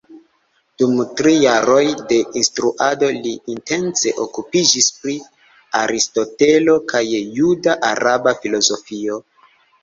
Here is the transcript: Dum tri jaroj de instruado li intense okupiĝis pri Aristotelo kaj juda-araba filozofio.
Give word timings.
Dum 0.81 0.93
tri 1.17 1.33
jaroj 1.41 1.83
de 2.11 2.17
instruado 2.41 3.09
li 3.25 3.33
intense 3.55 4.13
okupiĝis 4.23 4.87
pri 5.03 5.13
Aristotelo 5.83 6.79
kaj 6.95 7.03
juda-araba 7.43 8.35
filozofio. 8.41 9.21